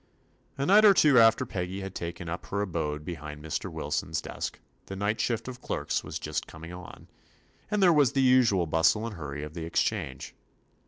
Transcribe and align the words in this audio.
A 0.57 0.65
night 0.65 0.83
or 0.83 0.95
two 0.95 1.19
after 1.19 1.45
Peggy 1.45 1.81
had 1.81 1.93
taken 1.93 2.27
up 2.27 2.47
her 2.47 2.63
abode 2.63 3.05
behind 3.05 3.39
Mr. 3.45 3.71
Wil 3.71 3.91
son's 3.91 4.19
desk, 4.19 4.59
the 4.87 4.95
night 4.95 5.21
shift 5.21 5.47
of 5.47 5.61
clerks 5.61 5.99
26 5.99 5.99
TOMMY 5.99 6.01
POSTOFFICE 6.01 6.03
was 6.05 6.17
just 6.17 6.51
coming 6.51 6.73
on, 6.73 7.07
and 7.69 7.83
there 7.83 7.93
was 7.93 8.13
the 8.13 8.23
usual 8.23 8.65
bustle 8.65 9.05
and 9.05 9.15
hurry 9.15 9.43
of 9.43 9.53
the 9.53 9.67
ex 9.67 9.83
change. 9.83 10.33